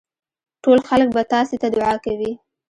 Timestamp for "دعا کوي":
1.75-2.31